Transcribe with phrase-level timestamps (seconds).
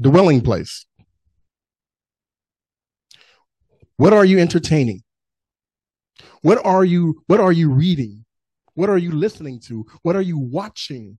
[0.00, 0.86] dwelling place.
[3.96, 5.02] What are you entertaining?
[6.42, 8.24] What are you what are you reading?
[8.74, 9.86] What are you listening to?
[10.02, 11.18] What are you watching?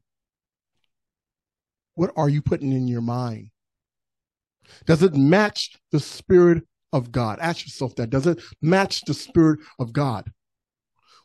[1.95, 3.49] What are you putting in your mind?
[4.85, 7.39] Does it match the spirit of God?
[7.41, 8.09] Ask yourself that.
[8.09, 10.31] Does it match the spirit of God?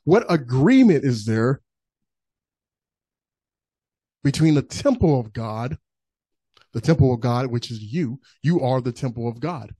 [0.03, 1.61] What agreement is there
[4.25, 5.79] between the temple of God,
[6.75, 8.21] the temple of God, which is you?
[8.43, 9.73] You are the temple of God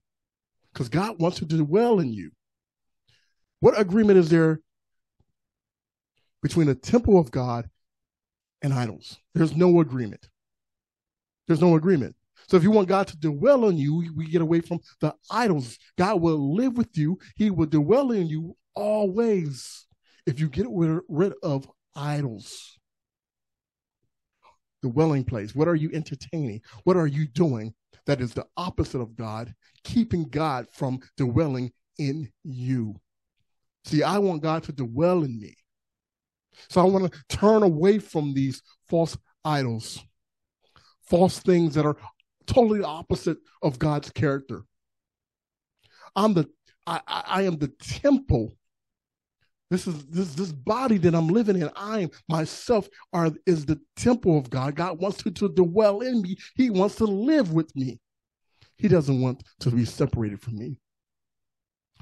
[0.73, 2.31] because God wants to dwell in you.
[3.59, 4.61] What agreement is there
[6.41, 7.69] between the temple of God
[8.61, 9.17] and idols?
[9.33, 10.27] There's no agreement.
[11.47, 12.15] There's no agreement.
[12.47, 15.77] So if you want God to dwell in you, we get away from the idols.
[15.97, 17.17] God will live with you.
[17.35, 19.85] He will dwell in you always
[20.25, 22.77] if you get rid of idols.
[24.85, 25.55] Dwelling place.
[25.55, 26.61] What are you entertaining?
[26.83, 27.73] What are you doing
[28.05, 29.51] that is the opposite of God,
[29.83, 32.95] keeping God from dwelling in you?
[33.85, 35.55] See, I want God to dwell in me.
[36.69, 40.03] So I want to turn away from these false idols,
[41.01, 41.97] false things that are
[42.45, 44.65] totally opposite of God's character.
[46.15, 46.47] I'm the
[46.85, 48.53] I, I am the temple.
[49.71, 51.71] This is this this body that I'm living in.
[51.75, 54.75] I myself are is the temple of God.
[54.75, 56.37] God wants to, to dwell in me.
[56.55, 57.99] He wants to live with me.
[58.77, 60.77] He doesn't want to be separated from me.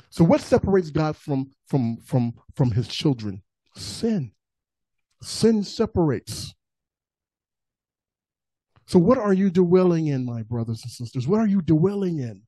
[0.09, 3.41] So what separates God from from from from his children?
[3.75, 4.31] Sin.
[5.22, 6.53] Sin separates.
[8.86, 11.28] So what are you dwelling in, my brothers and sisters?
[11.28, 12.41] What are you dwelling in?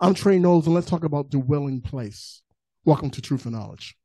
[0.00, 2.41] I'm Trey Knowles, and let's talk about dwelling place.
[2.84, 3.96] Welcome to Truth and Knowledge.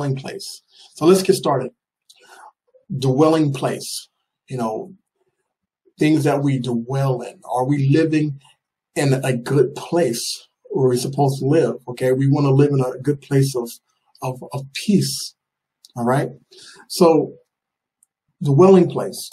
[0.00, 0.62] Dwelling place.
[0.94, 1.72] So let's get started.
[2.96, 4.08] Dwelling place,
[4.48, 4.94] you know,
[5.98, 7.40] things that we dwell in.
[7.44, 8.40] Are we living
[8.96, 11.76] in a good place where we're supposed to live?
[11.86, 13.70] Okay, we want to live in a good place of,
[14.22, 15.34] of, of peace.
[15.96, 16.30] All right.
[16.88, 17.34] So,
[18.42, 19.30] dwelling place.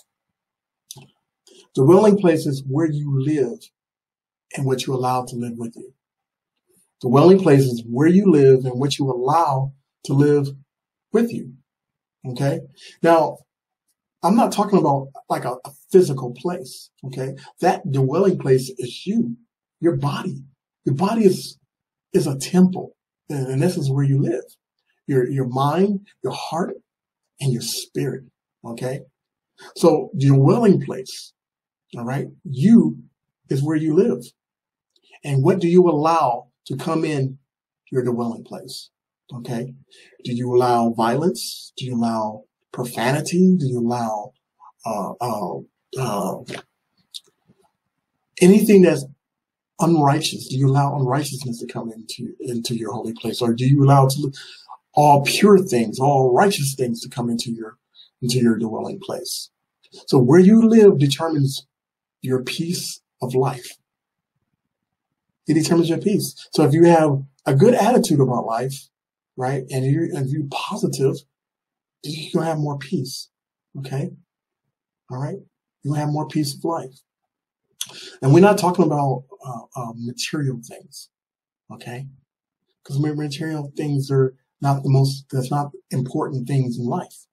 [1.76, 3.60] The dwelling place is where you live
[4.56, 5.94] and what you allow to live with you.
[7.02, 9.74] The dwelling place is where you live and what you allow
[10.08, 10.48] to live
[11.14, 11.54] with you.
[12.26, 12.60] Okay.
[13.02, 13.38] Now,
[14.24, 16.90] I'm not talking about like a, a physical place.
[17.06, 17.36] Okay.
[17.62, 19.38] That dwelling place is you,
[19.80, 20.44] your body.
[20.86, 21.58] Your body is,
[22.14, 22.96] is a temple.
[23.30, 24.44] And, and this is where you live.
[25.06, 26.76] Your, your mind, your heart,
[27.40, 28.24] and your spirit.
[28.66, 29.02] Okay.
[29.76, 31.34] So your dwelling place.
[31.98, 32.28] All right.
[32.44, 32.98] You
[33.50, 34.24] is where you live.
[35.24, 37.38] And what do you allow to come in
[37.92, 38.90] your dwelling place?
[39.34, 39.74] Okay.
[40.24, 41.74] Do you allow violence?
[41.78, 43.56] Do you allow profanity?
[43.58, 44.34] Do you allow
[44.86, 45.58] uh, uh,
[46.00, 46.38] uh,
[48.40, 49.06] anything that's
[49.80, 50.48] unrighteous?
[50.48, 54.08] Do you allow unrighteousness to come into into your holy place, or do you allow
[54.08, 54.32] to,
[54.94, 57.78] all pure things, all righteous things to come into your
[58.22, 59.50] into your dwelling place?
[60.08, 61.66] So where you live determines
[62.22, 63.78] your peace of life.
[65.48, 66.36] It determines your peace.
[66.54, 68.90] So if you have a good attitude about life,
[69.38, 69.64] right?
[69.70, 71.16] And if you're, if you're positive,
[72.04, 73.30] you're going to have more peace.
[73.80, 74.10] Okay.
[75.10, 75.38] All right.
[75.84, 77.00] You'll have more peace of life.
[78.22, 81.10] And we're not talking about uh, uh, material things.
[81.72, 82.08] Okay.
[82.84, 87.28] Because material things are not the most, that's not important things in life.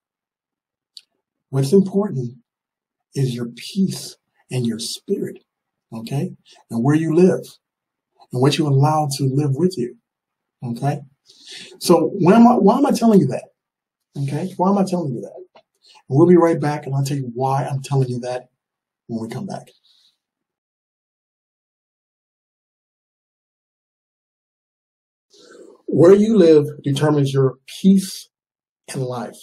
[1.48, 2.38] What's important
[3.14, 4.16] is your peace
[4.50, 5.38] and your spirit.
[5.92, 6.36] Okay.
[6.70, 7.46] And where you live
[8.32, 9.96] and what you allow to live with you.
[10.64, 11.00] Okay.
[11.80, 13.44] So why am I, why am I telling you that?
[14.22, 14.52] Okay.
[14.56, 15.44] Why am I telling you that?
[16.08, 18.48] We'll be right back and I'll tell you why I'm telling you that
[19.06, 19.68] when we come back.
[25.86, 28.28] Where you live determines your peace
[28.94, 29.38] in life.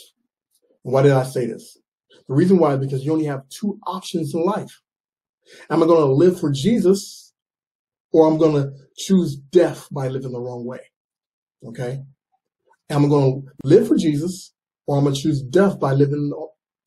[0.84, 1.78] Why did I say this?
[2.28, 4.82] The reason why is because you only have two options in life.
[5.70, 7.34] Am I going to live for Jesus
[8.12, 10.91] or I'm going to choose death by living the wrong way?
[11.66, 12.02] Okay.
[12.90, 14.54] I'm going to live for Jesus
[14.88, 16.32] or I'm going to choose death by living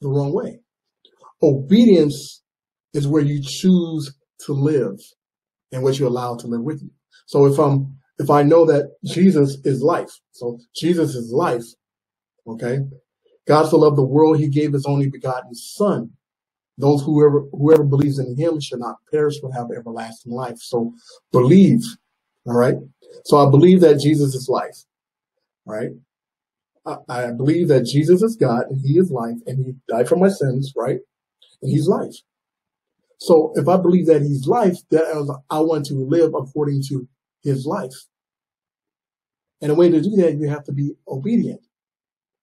[0.04, 0.60] the wrong way?
[1.42, 2.42] Obedience
[2.92, 4.14] is where you choose
[4.46, 5.00] to live
[5.72, 6.90] and what you allow to live with you.
[7.26, 11.64] So if I'm, if I know that Jesus is life, so Jesus is life,
[12.46, 12.80] okay?
[13.46, 16.10] God so loved the world, he gave his only begotten son.
[16.78, 20.58] Those whoever, whoever believes in him should not perish but have everlasting life.
[20.58, 20.92] So
[21.32, 21.82] believe,
[22.46, 22.75] all right?
[23.25, 24.85] So I believe that Jesus is life,
[25.67, 25.91] right?
[26.87, 30.17] I, I believe that Jesus is God and he is life and he died for
[30.17, 30.99] my sins, right?
[31.62, 32.14] And he's life.
[33.19, 35.05] So if I believe that he's life, that
[35.50, 37.08] I want to live according to
[37.43, 37.94] his life.
[39.62, 41.61] And the way to do that, you have to be obedient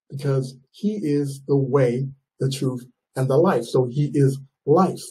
[0.10, 2.08] because he is the way,
[2.40, 3.66] the truth, and the life.
[3.66, 5.02] So he is life.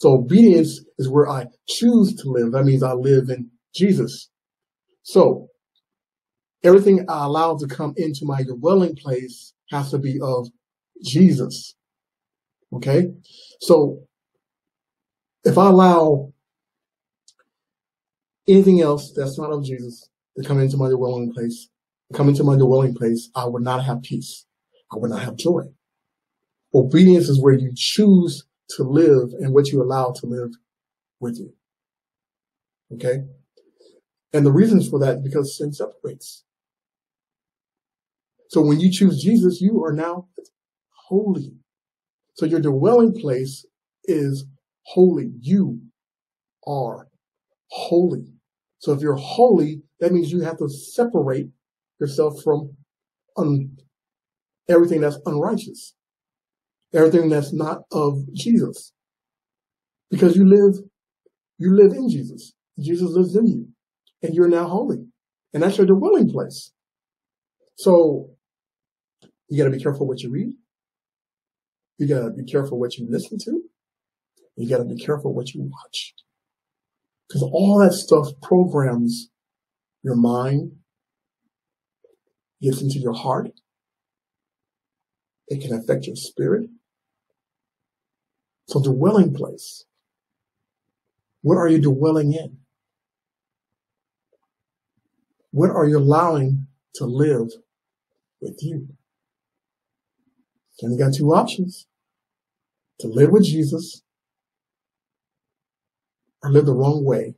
[0.00, 2.52] So obedience is where I choose to live.
[2.52, 4.30] That means I live in Jesus.
[5.02, 5.48] So
[6.62, 10.48] everything I allow to come into my dwelling place has to be of
[11.04, 11.74] Jesus.
[12.72, 13.08] Okay.
[13.60, 14.00] So
[15.44, 16.32] if I allow
[18.48, 21.68] anything else that's not of Jesus to come into my dwelling place,
[22.14, 24.46] come into my dwelling place, I would not have peace.
[24.92, 25.62] I would not have joy.
[26.74, 30.50] Obedience is where you choose to live and what you allow to live
[31.20, 31.52] with you.
[32.94, 33.24] Okay?
[34.34, 36.42] And the reasons for that is because sin separates.
[38.48, 40.26] So when you choose Jesus, you are now
[41.08, 41.52] holy.
[42.34, 43.64] So your dwelling place
[44.06, 44.44] is
[44.82, 45.30] holy.
[45.40, 45.80] You
[46.66, 47.06] are
[47.70, 48.26] holy.
[48.80, 51.50] So if you're holy, that means you have to separate
[52.00, 52.76] yourself from
[53.36, 53.76] un-
[54.68, 55.94] everything that's unrighteous,
[56.92, 58.92] everything that's not of Jesus.
[60.10, 60.82] Because you live,
[61.58, 62.52] you live in Jesus.
[62.80, 63.73] Jesus lives in you
[64.24, 65.06] and you're now holy
[65.52, 66.72] and that's your dwelling place.
[67.76, 68.30] So
[69.48, 70.54] you got to be careful what you read.
[71.98, 73.62] You got to be careful what you listen to.
[74.56, 76.14] You got to be careful what you watch.
[77.28, 79.30] Because all that stuff programs
[80.04, 80.72] your mind,
[82.60, 83.50] gets into your heart.
[85.48, 86.68] It can affect your spirit.
[88.68, 89.84] So dwelling place.
[91.42, 92.58] What are you dwelling in?
[95.54, 96.66] What are you allowing
[96.96, 97.52] to live
[98.40, 98.88] with you?
[100.80, 101.86] Then you got two options.
[102.98, 104.02] To live with Jesus
[106.42, 107.36] or live the wrong way,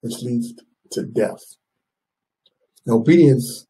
[0.00, 0.54] which leads
[0.92, 1.56] to death.
[2.86, 3.66] And obedience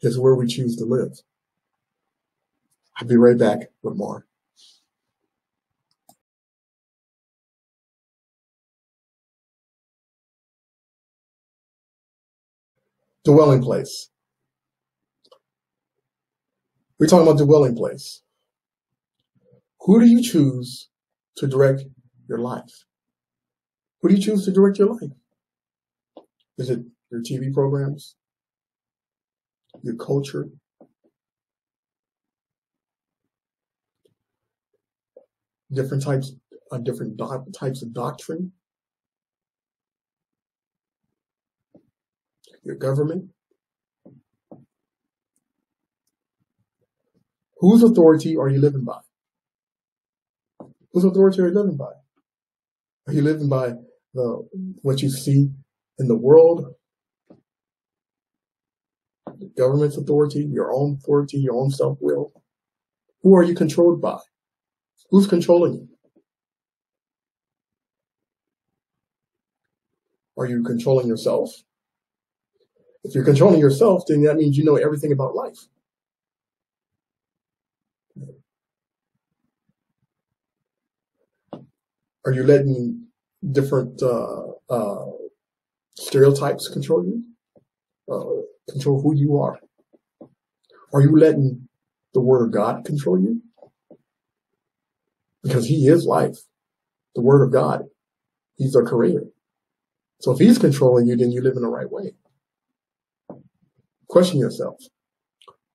[0.00, 1.22] is where we choose to live.
[2.96, 4.24] I'll be right back with more.
[13.26, 14.08] Dwelling place.
[17.00, 18.22] We're talking about the dwelling place.
[19.80, 20.90] Who do you choose
[21.38, 21.82] to direct
[22.28, 22.84] your life?
[24.00, 25.10] Who do you choose to direct your life?
[26.56, 28.14] Is it your TV programs?
[29.82, 30.48] Your culture?
[35.72, 36.30] Different types,
[36.70, 38.52] uh, different do- types of doctrine?
[42.66, 43.30] Your government?
[47.58, 48.98] Whose authority are you living by?
[50.92, 51.92] Whose authority are you living by?
[53.06, 53.74] Are you living by
[54.14, 54.48] the
[54.82, 55.50] what you see
[56.00, 56.74] in the world,
[59.26, 62.32] the government's authority, your own authority, your own self will?
[63.22, 64.18] Who are you controlled by?
[65.10, 65.88] Who's controlling you?
[70.36, 71.52] Are you controlling yourself?
[73.06, 75.58] If you're controlling yourself, then that means you know everything about life.
[82.24, 83.06] Are you letting
[83.52, 85.06] different uh, uh,
[85.94, 87.22] stereotypes control you,
[88.12, 89.60] uh, control who you are?
[90.92, 91.68] Are you letting
[92.12, 93.42] the Word of God control you?
[95.44, 96.38] Because He is life,
[97.14, 97.84] the Word of God.
[98.56, 99.26] He's our creator.
[100.20, 102.14] So if He's controlling you, then you live in the right way.
[104.08, 104.76] Question yourself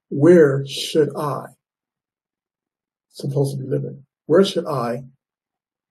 [0.10, 1.46] where should I
[3.10, 4.06] supposed to be living?
[4.26, 5.04] Where should I,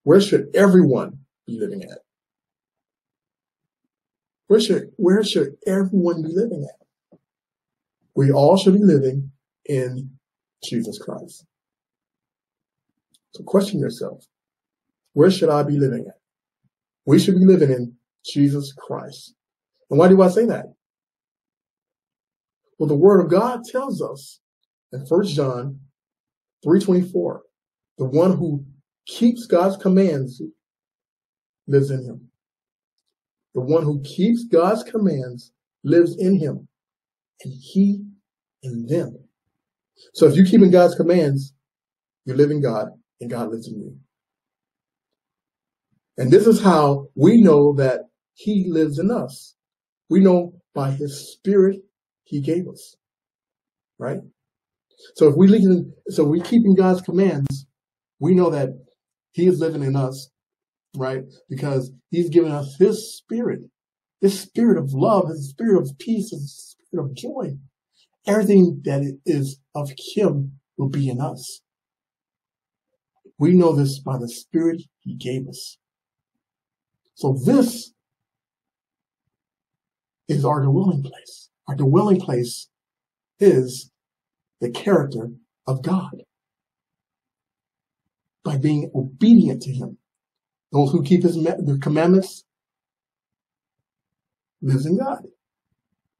[0.02, 1.98] where should everyone be living at?
[4.46, 7.18] Where should, where should everyone be living at?
[8.14, 9.32] We all should be living
[9.64, 10.10] in
[10.62, 11.46] Jesus Christ.
[13.32, 14.26] So question yourself.
[15.12, 16.18] Where should I be living at?
[17.06, 17.94] We should be living in
[18.24, 19.34] Jesus Christ.
[19.88, 20.66] And why do I say that?
[22.80, 24.40] Well, the word of God tells us
[24.90, 25.80] in 1 John
[26.66, 27.40] 3.24,
[27.98, 28.64] the one who
[29.06, 30.40] keeps God's commands
[31.68, 32.30] lives in him.
[33.54, 35.52] The one who keeps God's commands
[35.84, 36.68] lives in him,
[37.44, 38.02] and he
[38.62, 39.28] in them.
[40.14, 41.52] So if you're keeping God's commands,
[42.24, 42.88] you live in God,
[43.20, 43.96] and God lives in you.
[46.16, 49.54] And this is how we know that he lives in us.
[50.08, 51.82] We know by his spirit
[52.30, 52.96] he gave us.
[53.98, 54.20] Right?
[55.16, 57.66] So if we listen, so we keeping God's commands,
[58.18, 58.70] we know that
[59.32, 60.30] he is living in us,
[60.96, 61.22] right?
[61.48, 63.60] Because he's given us his spirit,
[64.20, 67.56] his spirit of love, his spirit of peace, his spirit of joy.
[68.26, 71.62] Everything that is of him will be in us.
[73.38, 75.78] We know this by the spirit he gave us.
[77.14, 77.92] So this
[80.28, 81.50] is our dwelling place.
[81.70, 82.68] Our dwelling place
[83.38, 83.92] is
[84.60, 85.30] the character
[85.68, 86.24] of God
[88.42, 89.98] by being obedient to him.
[90.72, 92.42] Those who keep his the commandments
[94.60, 95.28] lives in God.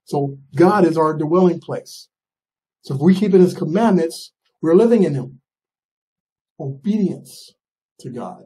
[0.04, 2.09] So God is our dwelling place.
[2.83, 4.30] So if we keep in his commandments,
[4.62, 5.40] we're living in him.
[6.61, 7.54] Obedience
[7.99, 8.45] to God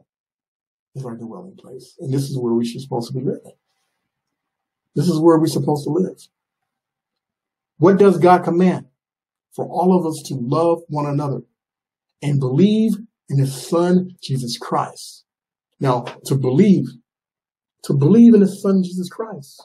[0.95, 1.97] is our dwelling place.
[1.99, 3.53] And this is where we should supposed to be living.
[4.95, 6.17] This is where we're supposed to live.
[7.77, 8.85] What does God command?
[9.55, 11.41] For all of us to love one another
[12.21, 12.93] and believe
[13.29, 15.25] in his son, Jesus Christ.
[15.79, 16.85] Now, to believe,
[17.83, 19.61] to believe in his son, Jesus Christ.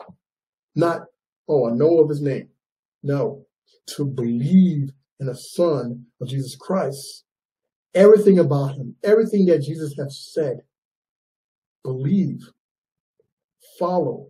[0.75, 1.03] Not,
[1.49, 2.49] oh, I know of his name.
[3.03, 3.47] No,
[3.97, 7.25] to believe in the son of Jesus Christ.
[7.95, 10.61] Everything about him, everything that Jesus has said,
[11.83, 12.41] believe,
[13.79, 14.29] follow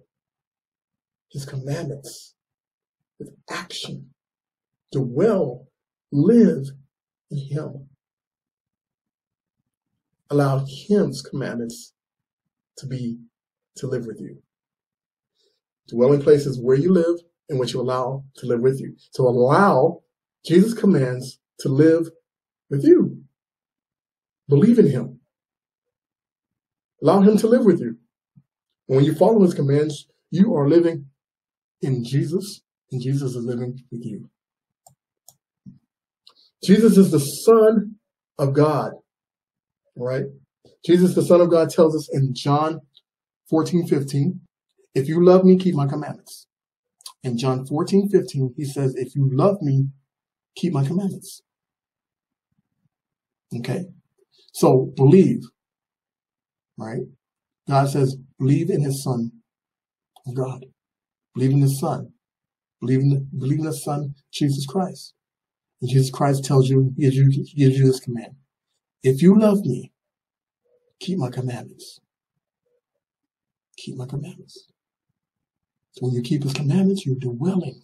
[1.31, 2.30] his commandments
[3.21, 4.11] with action,
[4.91, 5.69] dwell,
[6.11, 6.67] live
[7.31, 7.89] in him.
[10.31, 11.93] Allow him's commandments
[12.79, 13.19] to be,
[13.77, 14.43] to live with you.
[15.89, 18.97] Dwelling places where you live and what you allow to live with you.
[19.11, 20.03] So allow
[20.45, 22.09] Jesus' commands to live
[22.71, 23.23] with you.
[24.49, 25.21] Believe in him.
[27.03, 27.97] Allow him to live with you.
[28.89, 31.07] And when you follow his commands, you are living
[31.83, 32.63] in Jesus,
[32.93, 34.29] and Jesus is living with you.
[36.63, 37.97] Jesus is the Son
[38.39, 38.93] of God,
[39.97, 40.25] right?
[40.85, 42.81] Jesus, the Son of God, tells us in John
[43.49, 44.41] 14, 15,
[44.95, 46.47] if you love me, keep my commandments.
[47.23, 49.89] In John 14, 15, he says, if you love me,
[50.57, 51.43] keep my commandments.
[53.57, 53.85] Okay?
[54.53, 55.43] So believe,
[56.79, 57.03] right?
[57.69, 59.33] God says, believe in his son
[60.27, 60.67] of God.
[61.35, 62.13] Believe in his son.
[62.81, 65.15] Believe in the, believe in the son, Jesus Christ.
[65.81, 68.35] And Jesus Christ tells you, gives you, gives you this command.
[69.03, 69.93] If you love me,
[70.99, 72.01] keep my commandments.
[73.77, 74.67] Keep my commandments.
[75.93, 77.83] So when you keep his commandments, you're dwelling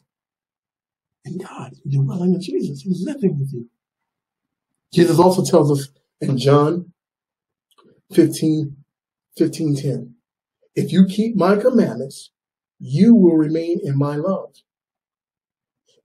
[1.24, 1.72] in God.
[1.84, 2.82] You're dwelling in Jesus.
[2.82, 3.68] He's living with you.
[4.92, 5.88] Jesus also tells us
[6.20, 6.92] in John
[8.12, 8.76] 15,
[9.36, 10.14] 15, 10,
[10.74, 12.30] if you keep my commandments,
[12.78, 14.54] you will remain in my love.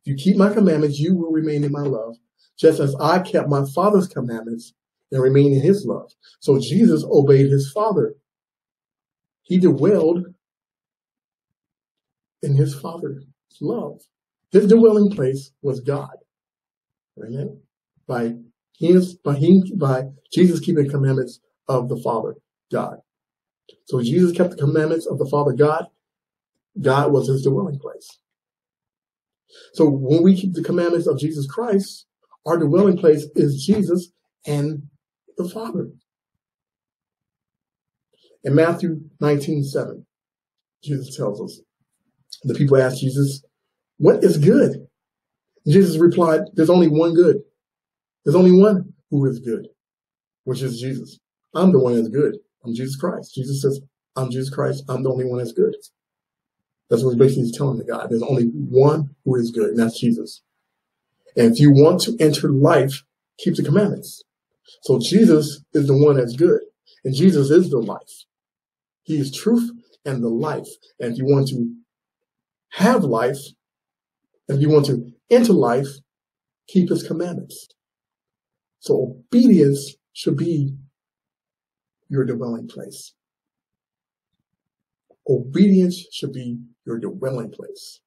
[0.03, 2.17] If you keep my commandments, you will remain in my love,
[2.57, 4.73] just as I kept my father's commandments
[5.11, 6.11] and remain in his love.
[6.39, 8.15] So Jesus obeyed his father.
[9.43, 10.25] He dwelled
[12.41, 13.25] in his father's
[13.59, 14.01] love.
[14.51, 16.17] His dwelling place was God.
[17.23, 17.61] Amen.
[18.07, 18.35] By
[18.77, 22.35] his, by him, by Jesus keeping commandments of the Father,
[22.71, 22.97] God.
[23.85, 25.87] So Jesus kept the commandments of the Father God.
[26.81, 28.19] God was his dwelling place.
[29.73, 32.05] So when we keep the commandments of Jesus Christ,
[32.45, 34.11] our dwelling place is Jesus
[34.45, 34.83] and
[35.37, 35.89] the Father.
[38.43, 40.05] In Matthew 19, 7,
[40.83, 41.61] Jesus tells us,
[42.43, 43.43] the people asked Jesus,
[43.97, 44.87] what is good?
[45.67, 47.37] Jesus replied, there's only one good.
[48.25, 49.67] There's only one who is good,
[50.45, 51.19] which is Jesus.
[51.53, 52.37] I'm the one that's good.
[52.65, 53.35] I'm Jesus Christ.
[53.35, 53.79] Jesus says,
[54.15, 54.83] I'm Jesus Christ.
[54.89, 55.75] I'm the only one that's good.
[56.91, 58.05] That's what basically telling the guy.
[58.09, 60.41] There's only one who is good, and that's Jesus.
[61.37, 63.03] And if you want to enter life,
[63.39, 64.21] keep the commandments.
[64.81, 66.59] So Jesus is the one that's good,
[67.05, 68.25] and Jesus is the life.
[69.03, 69.71] He is truth
[70.03, 70.67] and the life.
[70.99, 71.73] And if you want to
[72.71, 73.39] have life,
[74.49, 75.87] if you want to enter life,
[76.67, 77.69] keep his commandments.
[78.79, 80.75] So obedience should be
[82.09, 83.13] your dwelling place.
[85.25, 88.01] Obedience should be your dwelling place.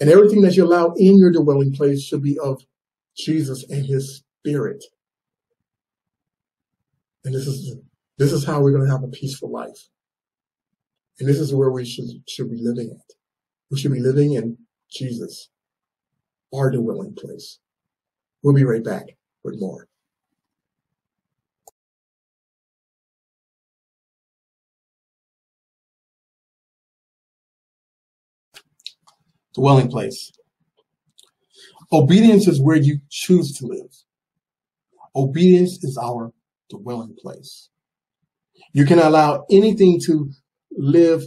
[0.00, 2.62] And everything that you allow in your dwelling place should be of
[3.16, 4.84] Jesus and his spirit.
[7.24, 7.76] And this is
[8.18, 9.88] this is how we're going to have a peaceful life.
[11.18, 13.14] And this is where we should should be living at.
[13.70, 14.58] We should be living in
[14.90, 15.48] Jesus,
[16.54, 17.58] our dwelling place.
[18.42, 19.88] We'll be right back with more.
[29.56, 30.32] Dwelling place.
[31.90, 33.90] Obedience is where you choose to live.
[35.14, 36.32] Obedience is our
[36.68, 37.70] dwelling place.
[38.74, 40.30] You can allow anything to
[40.72, 41.22] live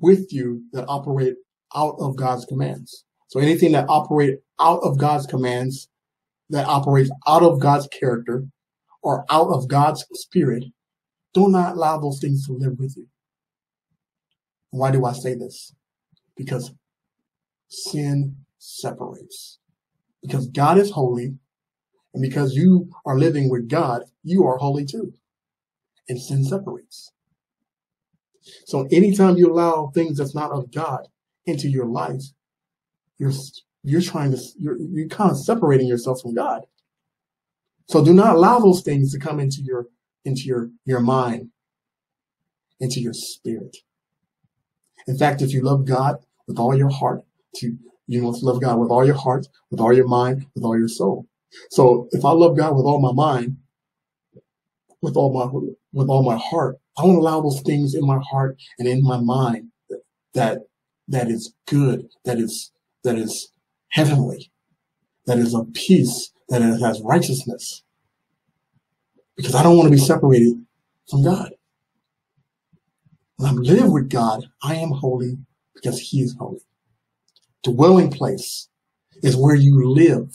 [0.00, 1.36] with you that operate
[1.74, 3.04] out of God's commands.
[3.28, 5.88] So anything that operate out of God's commands,
[6.50, 8.44] that operates out of God's character
[9.02, 10.64] or out of God's spirit,
[11.32, 13.06] do not allow those things to live with you.
[14.70, 15.74] Why do I say this?
[16.36, 16.72] Because
[17.68, 19.58] sin separates.
[20.22, 21.36] Because God is holy,
[22.12, 25.12] and because you are living with God, you are holy too.
[26.08, 27.12] And sin separates.
[28.66, 31.08] So anytime you allow things that's not of God
[31.46, 32.22] into your life,
[33.18, 33.32] you're
[33.82, 36.62] you're trying to you're you're kind of separating yourself from God.
[37.88, 39.86] So do not allow those things to come into your
[40.24, 41.50] into your your mind,
[42.80, 43.76] into your spirit.
[45.06, 47.22] In fact, if you love God with all your heart,
[47.56, 47.76] to
[48.08, 50.88] you must love God with all your heart, with all your mind, with all your
[50.88, 51.26] soul.
[51.70, 53.58] So if I love God with all my mind,
[55.02, 55.46] with all my
[55.92, 59.18] with all my heart, I won't allow those things in my heart and in my
[59.20, 59.68] mind
[60.34, 60.66] that
[61.06, 62.72] that is good, that is
[63.04, 63.52] that is
[63.90, 64.50] heavenly,
[65.26, 67.82] that is of peace, that has righteousness.
[69.36, 70.54] Because I don't want to be separated
[71.08, 71.52] from God.
[73.36, 75.38] When I live with God, I am holy
[75.74, 76.60] because He is holy
[77.70, 78.68] dwelling place
[79.22, 80.32] is where you live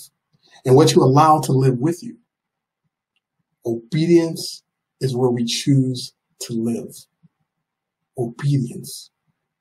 [0.66, 2.18] and what you allow to live with you.
[3.66, 4.64] Obedience
[5.00, 6.96] is where we choose to live.
[8.18, 9.10] Obedience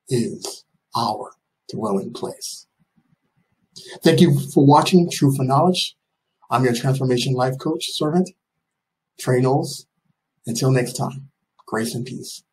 [0.09, 1.31] is our
[1.69, 2.67] dwelling place.
[4.03, 5.95] Thank you for watching Truth for Knowledge.
[6.51, 8.29] I'm your transformation life coach servant,
[9.19, 9.87] Trey Knowles.
[10.45, 11.29] Until next time,
[11.65, 12.43] grace and peace.